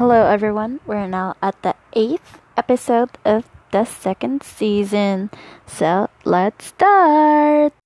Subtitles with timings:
[0.00, 0.80] Hello, everyone.
[0.88, 5.28] We're now at the eighth episode of the second season.
[5.68, 7.76] So let's start.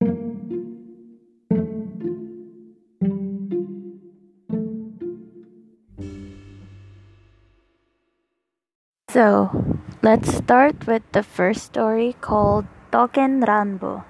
[9.10, 9.50] So
[9.98, 14.04] let's start with the first story called Token Ranbu.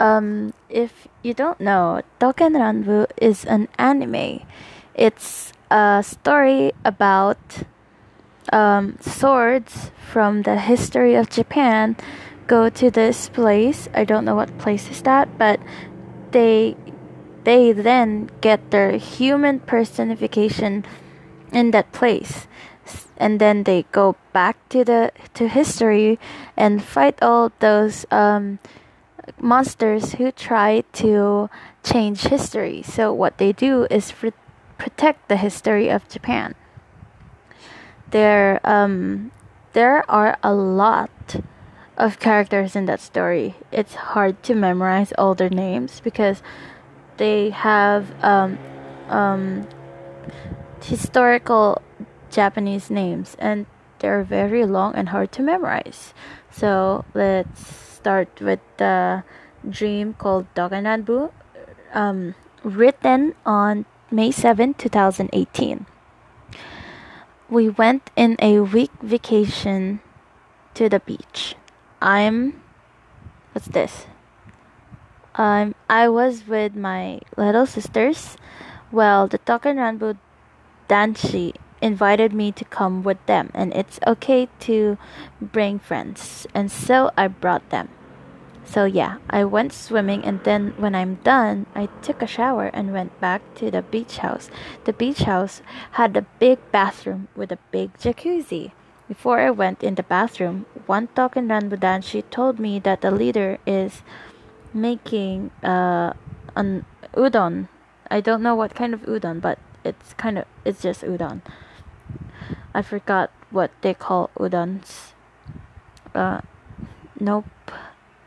[0.00, 4.40] Um, if you don't know, Token Ranbu is an anime.
[4.94, 7.66] It's a story about
[8.52, 11.96] um, swords from the history of Japan
[12.46, 13.88] go to this place.
[13.92, 15.58] I don't know what place is that, but
[16.30, 16.76] they
[17.42, 20.84] they then get their human personification
[21.52, 22.46] in that place
[23.16, 26.18] and then they go back to the to history
[26.56, 28.58] and fight all those um,
[29.40, 31.48] monsters who try to
[31.82, 32.82] change history.
[32.82, 34.32] So what they do is re-
[34.78, 36.54] protect the history of Japan.
[38.10, 39.32] There um,
[39.72, 41.36] there are a lot
[41.96, 43.54] of characters in that story.
[43.72, 46.42] It's hard to memorize all their names because
[47.16, 48.58] they have um,
[49.08, 49.66] um,
[50.82, 51.80] historical
[52.30, 53.66] Japanese names and
[54.00, 56.12] they're very long and hard to memorize.
[56.50, 59.24] So let's start with the
[59.68, 61.32] dream called Token Ranbu,
[61.94, 65.86] um, written on May 7, 2018.
[67.50, 69.98] We went in a week vacation
[70.74, 71.56] to the beach.
[72.00, 72.62] I'm
[73.50, 74.06] what's this?
[75.34, 78.36] Um, I was with my little sisters.
[78.92, 80.16] Well, the Token Ranbu
[80.88, 84.96] Danshi invited me to come with them, and it's okay to
[85.42, 87.88] bring friends, and so I brought them.
[88.64, 92.92] So, yeah, I went swimming, and then when I'm done, I took a shower and
[92.92, 94.50] went back to the beach house.
[94.84, 95.62] The beach house
[95.92, 98.72] had a big bathroom with a big jacuzzi.
[99.06, 103.58] Before I went in the bathroom, one Token Ranbu she told me that the leader
[103.66, 104.02] is
[104.72, 106.14] making uh,
[106.56, 107.68] an udon.
[108.10, 111.42] I don't know what kind of udon, but it's kind of it's just udon.
[112.74, 115.12] I forgot what they call udons.
[116.14, 116.40] Uh,
[117.20, 117.44] nope.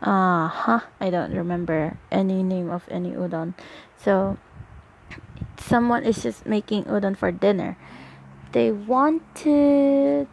[0.02, 0.80] Uh huh.
[1.00, 3.54] I don't remember any name of any udon.
[3.98, 4.38] So,
[5.58, 7.78] someone is just making udon for dinner.
[8.52, 10.28] They wanted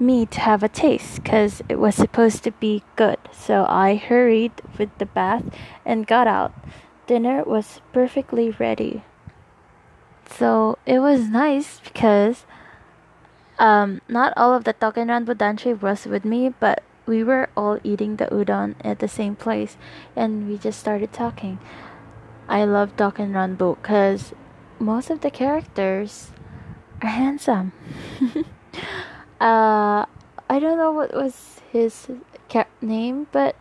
[0.00, 3.18] me to have a taste because it was supposed to be good.
[3.32, 5.44] So I hurried with the bath
[5.84, 6.54] and got out.
[7.06, 9.02] Dinner was perfectly ready.
[10.30, 12.44] So it was nice because
[13.58, 17.80] um, not all of the Token Ranbu Danshi was with me, but we were all
[17.82, 19.76] eating the udon at the same place
[20.14, 21.58] and we just started talking.
[22.48, 24.34] I love Token Ranbu because
[24.78, 26.30] most of the characters
[27.02, 27.72] are handsome.
[29.40, 30.04] uh,
[30.50, 32.08] I don't know what was his
[32.80, 33.56] name, but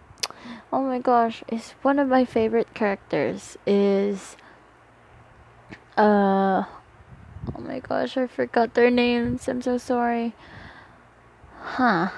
[0.71, 3.57] oh my gosh, it's one of my favorite characters.
[3.65, 4.35] Is
[5.97, 6.63] uh,
[7.55, 9.47] oh my gosh, I forgot their names.
[9.47, 10.35] I'm so sorry.
[11.59, 12.09] Huh.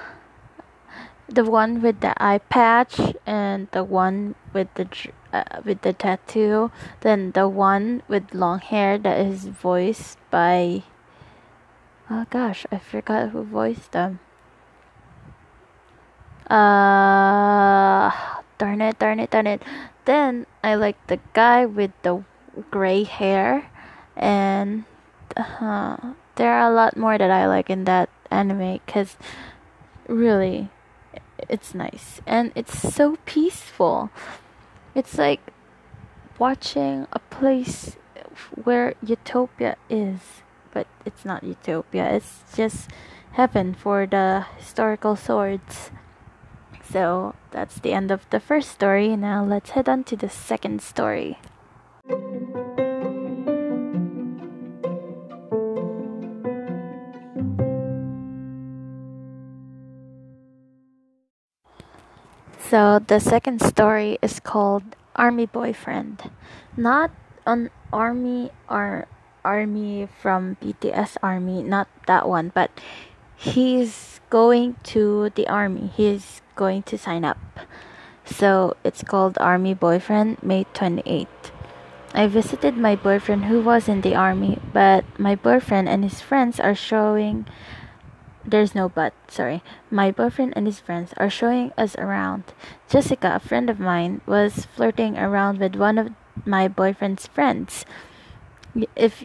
[1.30, 4.90] The one with the eye patch and the one with the
[5.32, 6.72] uh, with the tattoo.
[7.00, 10.82] Then the one with long hair that is voiced by.
[12.10, 14.18] Oh gosh, I forgot who voiced them.
[16.50, 18.10] Uh,
[18.58, 19.62] darn it, darn it, darn it.
[20.04, 22.24] Then I like the guy with the
[22.72, 23.70] gray hair,
[24.16, 24.82] and
[25.36, 25.96] uh,
[26.34, 29.16] there are a lot more that I like in that anime because
[30.08, 30.70] really
[31.48, 34.10] it's nice and it's so peaceful.
[34.94, 35.40] It's like
[36.38, 37.96] watching a place
[38.54, 40.42] where utopia is,
[40.72, 42.90] but it's not utopia, it's just
[43.32, 45.90] heaven for the historical swords.
[46.82, 49.16] So that's the end of the first story.
[49.16, 51.38] Now let's head on to the second story.
[62.70, 66.30] So the second story is called Army Boyfriend.
[66.76, 67.10] Not
[67.44, 69.08] an army or
[69.44, 72.70] army from BTS army, not that one, but
[73.34, 75.90] he's going to the army.
[75.96, 77.42] He's going to sign up.
[78.24, 81.50] So it's called Army Boyfriend, May 28th.
[82.14, 86.60] I visited my boyfriend who was in the army, but my boyfriend and his friends
[86.60, 87.46] are showing
[88.44, 89.62] there's no but, sorry.
[89.90, 92.44] My boyfriend and his friends are showing us around.
[92.88, 96.10] Jessica, a friend of mine, was flirting around with one of
[96.44, 97.84] my boyfriend's friends.
[98.96, 99.24] If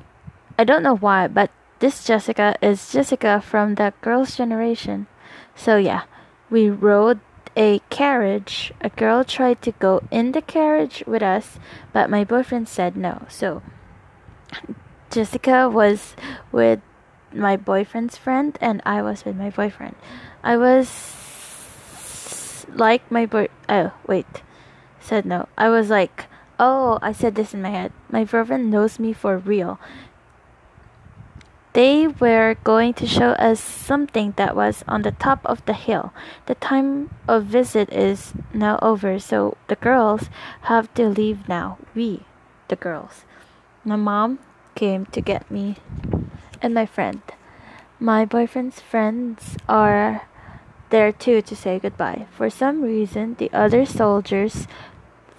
[0.58, 5.08] I don't know why, but this Jessica is Jessica from the girls' generation.
[5.56, 6.04] So yeah,
[6.50, 7.20] we rode
[7.56, 8.74] a carriage.
[8.82, 11.60] A girl tried to go in the carriage with us,
[11.94, 13.26] but my boyfriend said no.
[13.30, 13.62] So
[15.10, 16.16] Jessica was
[16.52, 16.82] with
[17.36, 19.96] my boyfriend's friend and I was with my boyfriend.
[20.44, 24.42] I was like my boy oh wait.
[25.00, 25.48] Said no.
[25.58, 26.26] I was like
[26.60, 27.92] oh I said this in my head.
[28.10, 29.80] My boyfriend knows me for real.
[31.76, 36.14] They were going to show us something that was on the top of the hill.
[36.46, 40.30] The time of visit is now over, so the girls
[40.72, 41.78] have to leave now.
[41.94, 42.24] We,
[42.70, 43.26] the girls.
[43.84, 44.40] My mom
[44.76, 45.76] came to get me
[46.66, 47.22] and my friend.
[48.00, 50.28] My boyfriend's friends are
[50.90, 52.26] there too to say goodbye.
[52.36, 54.68] For some reason, the other soldiers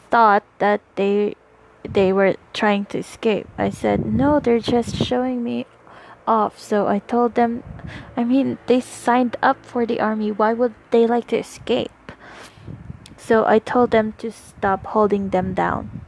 [0.08, 1.34] thought that they
[1.82, 3.50] they were trying to escape.
[3.58, 5.66] I said, "No, they're just showing me
[6.26, 6.58] off.
[6.58, 7.62] So I told them,
[8.16, 10.30] I mean, they signed up for the army.
[10.30, 11.90] Why would they like to escape?
[13.18, 16.05] So I told them to stop holding them down.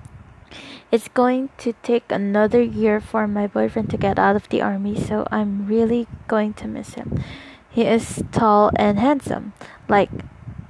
[0.90, 4.98] It's going to take another year for my boyfriend to get out of the army,
[4.98, 7.22] so I'm really going to miss him.
[7.68, 9.52] He is tall and handsome.
[9.86, 10.10] Like,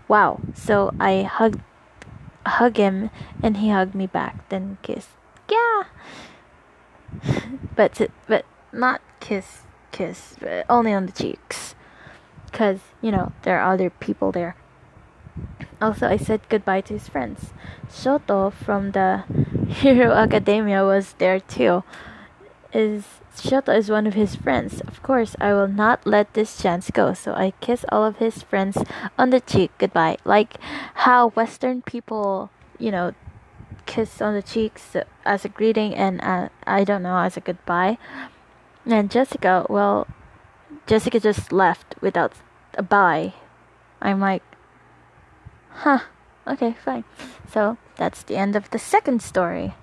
[0.08, 0.40] wow.
[0.54, 1.60] So I hugged
[2.46, 3.10] hug him
[3.42, 5.10] and he hugged me back, then kissed.
[5.48, 5.84] Yeah.
[7.76, 9.62] but but not kiss,
[9.92, 11.74] kiss, but only on the cheeks.
[12.50, 14.56] Because, you know, there are other people there.
[15.80, 17.52] Also, I said goodbye to his friends.
[17.88, 19.24] Shoto from the
[19.68, 21.84] Hero Academia was there too.
[22.72, 23.04] Is
[23.36, 24.80] Shoto is one of his friends.
[24.82, 27.14] Of course, I will not let this chance go.
[27.14, 28.76] So I kiss all of his friends
[29.16, 30.58] on the cheek goodbye, like
[31.06, 33.14] how Western people, you know,
[33.86, 37.98] kiss on the cheeks as a greeting and uh, I don't know as a goodbye.
[38.84, 40.06] And Jessica, well,
[40.86, 42.32] Jessica just left without
[42.74, 43.34] a bye.
[44.02, 44.42] I'm like,
[45.78, 46.00] huh,
[46.46, 47.04] okay, fine.
[47.52, 49.74] So that's the end of the second story.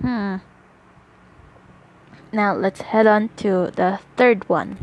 [0.00, 0.36] Hmm.
[2.32, 4.78] Now let's head on to the third one.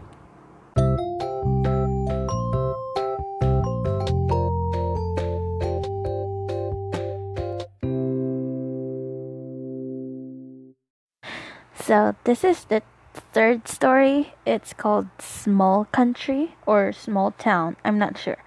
[11.87, 12.81] So this is the
[13.31, 14.33] third story.
[14.45, 17.77] It's called Small Country or Small Town.
[17.85, 18.43] I'm not sure.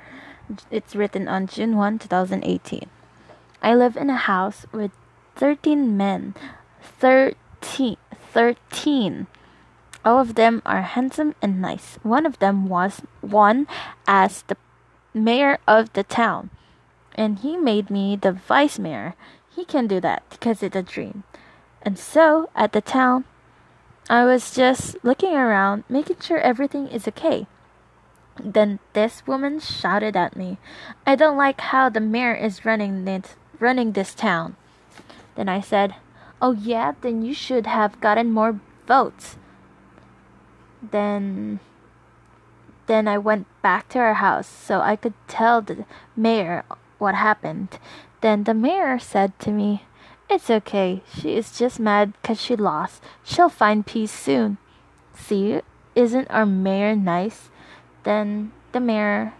[0.70, 2.88] It's written on June 1, 2018.
[3.62, 4.90] I live in a house with
[5.36, 6.34] 13 men.
[6.82, 7.96] 13.
[8.32, 9.26] 13.
[10.04, 11.98] All of them are handsome and nice.
[12.02, 13.66] One of them was one
[14.06, 14.56] as the
[15.12, 16.50] mayor of the town.
[17.14, 19.14] And he made me the vice mayor.
[19.54, 21.24] He can do that because it's a dream.
[21.82, 23.24] And so, at the town,
[24.08, 27.46] I was just looking around, making sure everything is okay.
[28.44, 30.58] Then this woman shouted at me,
[31.06, 34.56] I don't like how the mayor is running this, running this town.
[35.34, 35.94] Then I said,
[36.42, 39.36] Oh, yeah, then you should have gotten more votes.
[40.82, 41.60] Then
[42.86, 45.84] then I went back to our house so I could tell the
[46.16, 46.64] mayor
[46.98, 47.78] what happened.
[48.20, 49.84] Then the mayor said to me,
[50.28, 51.02] it's okay.
[51.14, 53.02] She is just mad because she lost.
[53.22, 54.58] She'll find peace soon.
[55.14, 55.60] See,
[55.94, 57.50] isn't our mayor nice?
[58.04, 59.34] Then the mayor.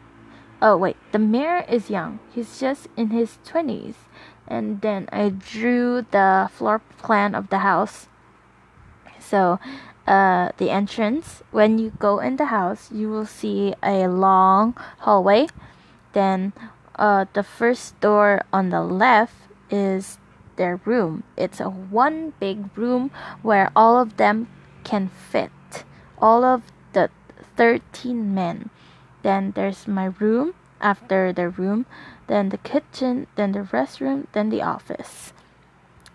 [0.62, 0.96] Oh, wait.
[1.12, 2.20] The mayor is young.
[2.32, 3.94] He's just in his 20s.
[4.46, 8.08] And then I drew the floor plan of the house.
[9.18, 9.58] So,
[10.06, 15.46] uh, the entrance, when you go in the house, you will see a long hallway.
[16.12, 16.52] Then,
[16.96, 19.34] uh, the first door on the left
[19.70, 20.18] is
[20.56, 21.22] their room.
[21.36, 24.48] It's a one big room where all of them
[24.84, 25.84] can fit.
[26.18, 26.62] All of
[27.60, 28.70] 13 men.
[29.20, 31.84] Then there's my room, after the room,
[32.26, 35.34] then the kitchen, then the restroom, then the office.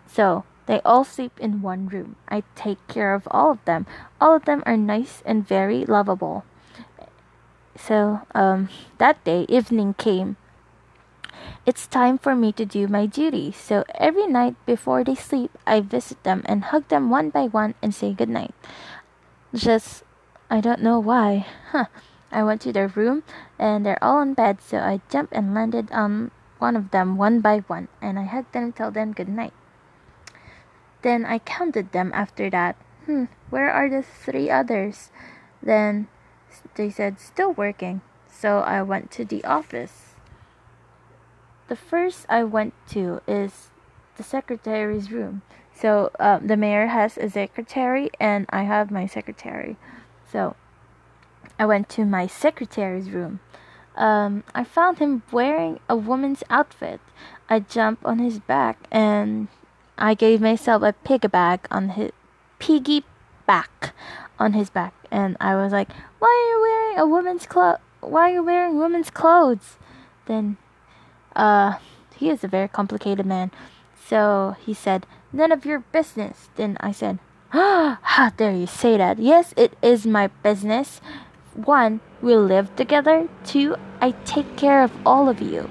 [0.08, 2.16] So, they all sleep in one room.
[2.28, 3.86] I take care of all of them.
[4.20, 6.46] All of them are nice and very lovable.
[7.78, 10.38] So, um, that day, evening came.
[11.64, 15.82] It's time for me to do my duty, so every night before they sleep, I
[15.82, 18.56] visit them and hug them one by one and say goodnight.
[19.54, 20.05] Just,
[20.56, 21.46] I don't know why.
[21.72, 21.86] Huh.
[22.32, 23.24] I went to their room
[23.60, 27.42] and they're all in bed, so I jumped and landed on one of them one
[27.42, 29.54] by one and I hugged them and told good night.
[31.02, 32.78] Then I counted them after that.
[33.06, 35.12] Hmm, where are the three others?
[35.62, 36.08] Then
[36.76, 38.00] they said, still working.
[38.32, 40.16] So I went to the office
[41.68, 43.70] the first I went to is
[44.18, 45.42] the secretary's room.
[45.74, 49.78] So um, the mayor has a secretary, and I have my secretary.
[50.32, 50.56] So
[51.58, 53.40] I went to my secretary's room.
[53.96, 57.00] Um, I found him wearing a woman's outfit.
[57.50, 59.48] I jumped on his back and
[59.98, 62.12] I gave myself a piggyback on his
[62.60, 63.06] piggy
[63.46, 63.94] back
[64.40, 65.90] on his back, and I was like,
[66.20, 67.80] "Why are you wearing a woman's clothes?
[68.02, 69.78] Why are you wearing women's clothes?"
[70.26, 70.58] Then,
[71.36, 71.76] uh,
[72.16, 73.52] he is a very complicated man.
[73.96, 77.25] So he said, "None of your business." Then I said, "Ah,
[78.02, 79.20] how dare you say that?
[79.20, 81.02] Yes, it is my business.
[81.54, 83.30] One, we live together.
[83.46, 85.70] Two, I take care of all of you."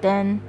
[0.00, 0.42] Then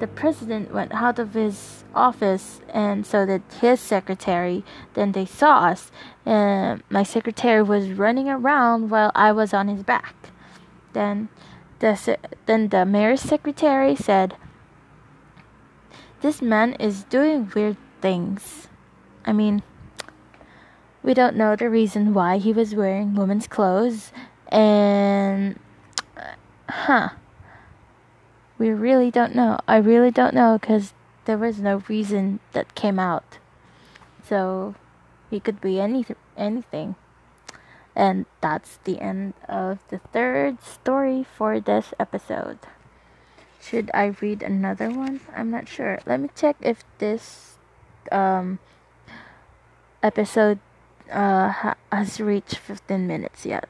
[0.00, 4.64] the president went out of his office and so did his secretary
[4.94, 5.90] then they saw us
[6.24, 10.14] and my secretary was running around while i was on his back
[10.92, 11.28] then
[11.80, 14.36] the then the mayor's secretary said
[16.22, 18.68] this man is doing weird things
[19.24, 19.62] i mean
[21.02, 24.12] we don't know the reason why he was wearing women's clothes
[24.48, 25.58] and
[26.68, 27.10] huh
[28.60, 29.58] we really don't know.
[29.66, 30.92] I really don't know because
[31.24, 33.38] there was no reason that came out.
[34.22, 34.74] So
[35.30, 36.04] he could be any
[36.36, 36.94] anything.
[37.96, 42.58] And that's the end of the third story for this episode.
[43.60, 45.20] Should I read another one?
[45.34, 45.98] I'm not sure.
[46.04, 47.56] Let me check if this
[48.12, 48.58] um,
[50.02, 50.60] episode
[51.10, 53.68] uh, ha- has reached 15 minutes yet.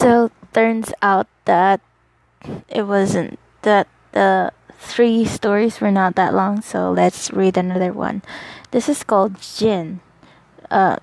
[0.00, 1.80] So turns out that
[2.68, 8.22] it wasn't that the three stories were not that long, so let's read another one.
[8.70, 10.00] This is called Jin.
[10.70, 10.96] Uh,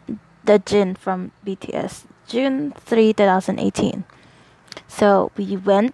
[0.43, 2.05] the Jin from BTS.
[2.27, 4.03] June 3, 2018.
[4.87, 5.93] So we went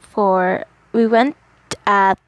[0.00, 1.36] for we went
[1.86, 2.18] at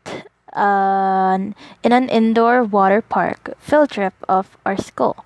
[0.54, 1.54] in
[1.92, 5.24] an indoor water park field trip of our school.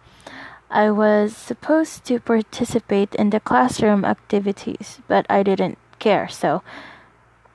[0.71, 6.62] I was supposed to participate in the classroom activities, but I didn't care, so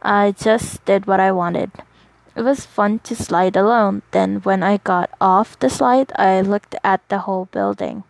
[0.01, 1.71] I just did what I wanted.
[2.35, 4.03] It was fun to slide alone.
[4.11, 8.05] Then, when I got off the slide, I looked at the whole building.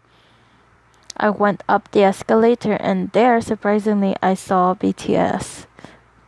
[1.18, 5.66] I went up the escalator, and there, surprisingly, I saw BTS.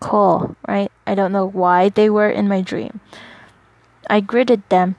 [0.02, 0.92] Cool, right?
[1.06, 3.00] I don't know why they were in my dream.
[4.10, 4.96] I greeted them.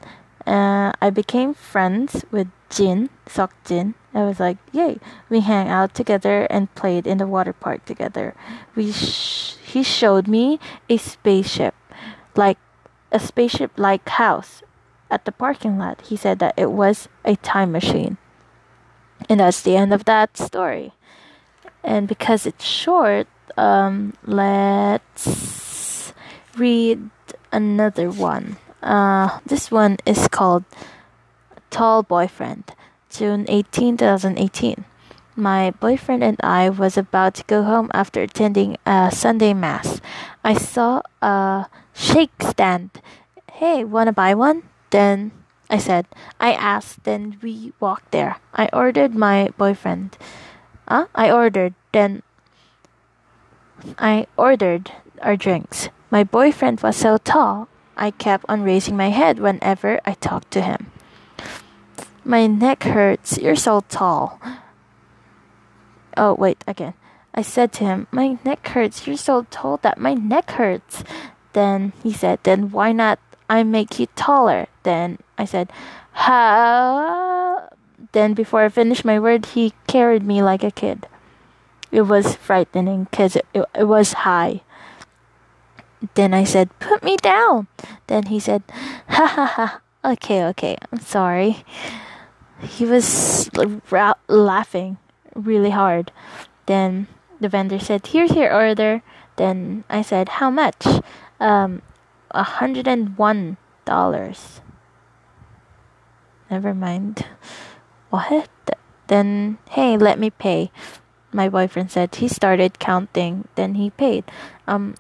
[0.47, 3.95] Uh, I became friends with Jin, Seok Jin.
[4.15, 4.99] I was like, yay!
[5.29, 8.35] We hang out together and played in the water park together.
[8.75, 11.75] We sh- he showed me a spaceship,
[12.37, 12.59] like
[13.11, 14.63] a spaceship-like house,
[15.11, 16.01] at the parking lot.
[16.03, 18.19] He said that it was a time machine,
[19.29, 20.93] and that's the end of that story.
[21.83, 26.13] And because it's short, um, let's
[26.57, 27.11] read
[27.51, 28.57] another one.
[28.83, 30.65] Uh, this one is called
[31.71, 32.73] tall boyfriend.
[33.11, 34.85] June 18, 2018.
[35.37, 40.01] My boyfriend and I was about to go home after attending a Sunday mass.
[40.45, 42.91] I saw a shake stand.
[43.53, 44.63] Hey, wanna buy one?
[44.91, 45.33] Then
[45.69, 46.07] I said.
[46.41, 48.37] I asked, then we walked there.
[48.55, 50.17] I ordered my boyfriend.
[50.89, 51.07] Huh?
[51.15, 52.23] I ordered, then
[53.99, 55.89] I ordered our drinks.
[56.11, 60.63] My boyfriend was so tall, I kept on raising my head whenever I talked to
[60.63, 60.91] him.
[62.25, 63.39] My neck hurts.
[63.39, 64.41] You're so tall.
[66.17, 66.95] Oh, wait, again.
[67.35, 69.07] I said to him, My neck hurts.
[69.07, 71.03] You're so tall that my neck hurts.
[71.53, 74.67] Then he said, Then why not I make you taller?
[74.83, 75.71] Then I said,
[76.13, 77.69] How?
[78.13, 81.07] Then before I finished my word, he carried me like a kid.
[81.93, 84.63] It was frightening because it, it, it was high.
[86.15, 87.69] Then I said, Put me down.
[88.09, 88.65] Then he said,
[89.09, 89.81] Ha ha ha.
[90.05, 91.65] Okay, okay, I'm sorry
[92.63, 93.51] he was
[93.91, 94.99] ra- laughing
[95.35, 96.13] really hard.
[96.67, 97.09] Then
[97.41, 99.03] the vendor said, "Here's your order."
[99.37, 100.87] Then I said, "How much?"
[101.41, 101.83] Um,
[102.31, 104.61] a hundred and one dollars.
[106.51, 107.27] Never mind.
[108.11, 108.49] What?
[109.09, 110.71] Then hey, let me pay.
[111.33, 113.49] My boyfriend said he started counting.
[113.55, 114.25] Then he paid.
[114.69, 114.95] Um,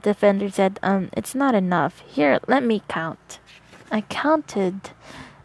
[0.00, 2.00] the vendor said, um, it's not enough.
[2.06, 3.40] Here, let me count.
[3.90, 4.90] I counted.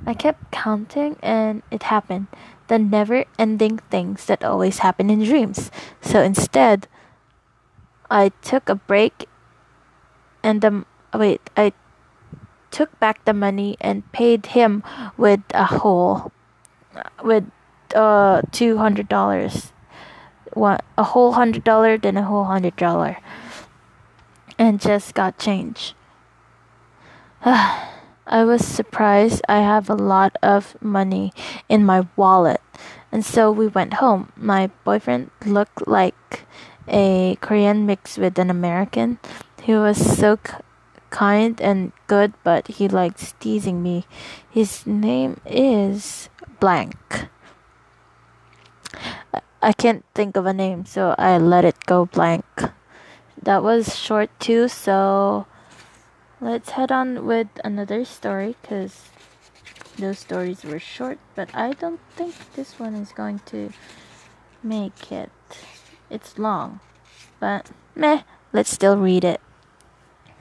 [0.05, 2.27] I kept counting and it happened.
[2.67, 5.71] The never ending things that always happen in dreams.
[6.01, 6.87] So instead,
[8.09, 9.27] I took a break
[10.43, 11.73] and the wait, I
[12.71, 14.83] took back the money and paid him
[15.17, 16.31] with a whole
[17.23, 17.45] with
[17.95, 19.72] uh two hundred dollars.
[20.53, 23.17] One a whole hundred dollar then a whole hundred dollar.
[24.57, 25.95] And just got change.
[27.45, 31.33] I was surprised I have a lot of money
[31.67, 32.61] in my wallet.
[33.11, 34.31] And so we went home.
[34.35, 36.45] My boyfriend looked like
[36.87, 39.19] a Korean mixed with an American.
[39.61, 40.39] He was so
[41.09, 44.05] kind and good, but he likes teasing me.
[44.49, 46.29] His name is
[46.59, 47.29] blank.
[49.63, 52.43] I can't think of a name, so I let it go blank.
[53.41, 55.47] That was short too, so
[56.41, 59.07] let's head on with another story because
[59.97, 63.71] those stories were short, but I don't think this one is going to
[64.61, 65.31] make it.
[66.09, 66.81] It's long,
[67.39, 69.39] but meh, let's still read it.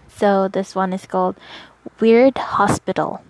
[0.09, 1.37] So this one is called
[2.01, 3.23] Weird Hospital.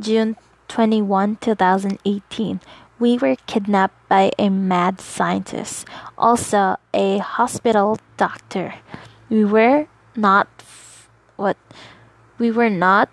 [0.00, 0.34] June
[0.66, 2.60] 21, 2018.
[2.98, 5.86] We were kidnapped by a mad scientist,
[6.16, 8.74] also a hospital doctor.
[9.30, 9.86] We were
[10.16, 10.48] not
[11.36, 11.56] what
[12.38, 13.08] we were not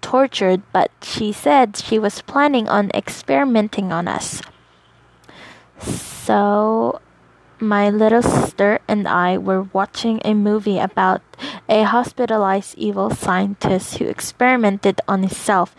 [0.00, 4.42] tortured, but she said she was planning on experimenting on us.
[5.78, 7.00] So
[7.58, 11.22] my little sister and I were watching a movie about
[11.68, 15.74] a hospitalized evil scientist who experimented on himself.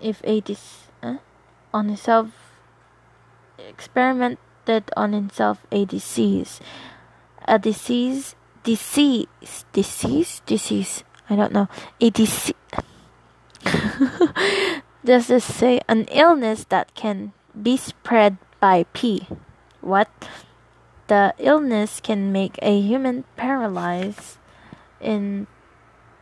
[0.00, 0.89] If a dis-
[1.72, 2.30] on himself
[3.58, 6.60] experimented on himself a disease,
[7.46, 11.04] a disease, disease, disease, disease.
[11.28, 11.68] I don't know
[12.00, 12.54] a disease.
[15.04, 19.26] Does this say an illness that can be spread by pee?
[19.80, 20.08] what
[21.08, 24.38] the illness can make a human paralyzed
[25.00, 25.46] in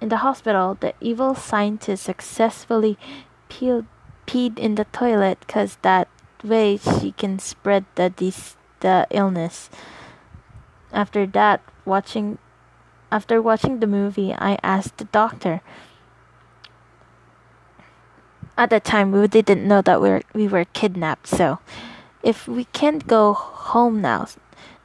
[0.01, 2.97] in the hospital the evil scientist successfully
[3.49, 3.87] peeled,
[4.29, 6.07] peed in the toilet because that
[6.45, 9.71] way she can spread the dis- the illness
[10.93, 12.37] after that watching
[13.11, 15.63] after watching the movie i asked the doctor
[18.57, 21.59] at the time we didn't know that we were, we were kidnapped so
[22.29, 24.27] if we can't go home now,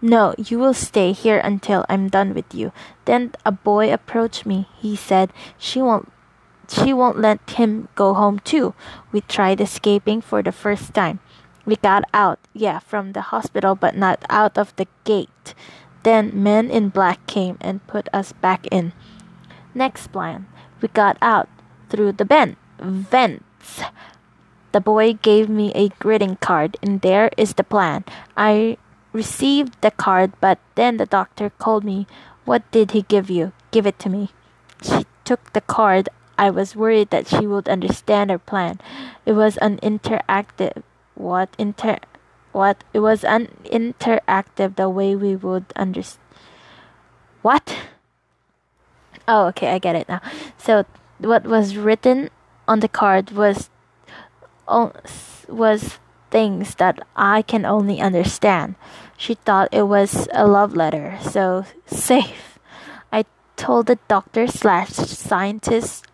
[0.02, 2.72] no, you will stay here until I'm done with you.
[3.04, 4.68] Then a boy approached me.
[4.80, 6.12] He said she won't
[6.74, 8.74] she won't let him go home too.
[9.12, 11.20] We tried escaping for the first time.
[11.66, 15.54] We got out, yeah, from the hospital, but not out of the gate.
[16.04, 18.92] Then men in black came and put us back in.
[19.74, 20.48] Next plan,
[20.82, 21.48] we got out
[21.90, 23.84] through the vent, vents.
[24.74, 28.04] The boy gave me a greeting card, and there is the plan.
[28.36, 28.78] I
[29.14, 32.08] received the card, but then the doctor called me.
[32.44, 33.54] What did he give you?
[33.72, 34.32] Give it to me.
[34.82, 36.10] She took the card.
[36.38, 38.80] I was worried that she would understand our plan.
[39.26, 40.84] It was an interactive.
[41.16, 41.98] What inter?
[42.52, 42.84] What?
[42.94, 46.22] It was an interactive the way we would understand.
[47.42, 47.76] What?
[49.28, 50.22] Oh, okay, I get it now.
[50.58, 50.86] So,
[51.20, 52.30] what was written
[52.68, 53.70] on the card was
[55.48, 56.00] was
[56.32, 58.76] things that I can only understand.
[59.18, 62.58] She thought it was a love letter, so safe.
[63.12, 66.08] I told the doctor slash scientist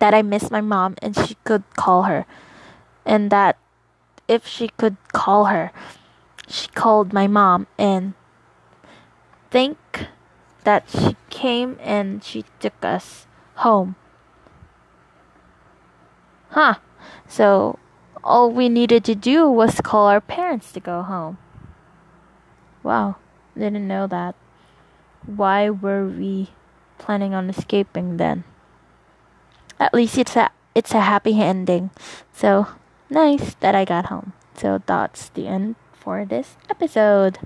[0.00, 2.26] that I miss my mom and she could call her,
[3.06, 3.56] and that
[4.26, 5.70] if she could call her,
[6.48, 8.14] she called my mom and
[9.50, 9.78] think
[10.64, 13.94] that she came and she took us home.
[16.50, 16.74] Huh.
[17.28, 17.78] So
[18.24, 21.38] all we needed to do was call our parents to go home.
[22.82, 23.16] Wow,
[23.54, 24.34] didn't know that.
[25.26, 26.50] Why were we
[26.98, 28.44] planning on escaping then?
[29.80, 31.88] At least it's a it's a happy ending.
[32.36, 32.68] So
[33.08, 34.34] nice that I got home.
[34.54, 37.40] So that's the end for this episode.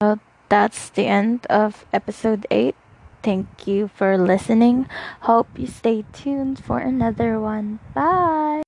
[0.00, 0.16] So
[0.48, 2.74] that's the end of episode 8.
[3.22, 4.88] Thank you for listening.
[5.28, 7.80] Hope you stay tuned for another one.
[7.92, 8.64] Bye.